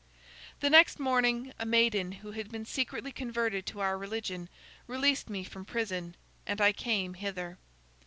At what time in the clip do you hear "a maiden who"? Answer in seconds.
1.59-2.31